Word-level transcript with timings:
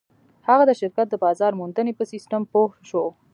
هغه 0.47 0.63
د 0.67 0.71
شرکت 0.81 1.07
د 1.09 1.15
بازار 1.25 1.51
موندنې 1.59 1.93
په 1.95 2.03
سيسټم 2.11 2.41
پوه 2.51 2.71
شو. 2.89 3.03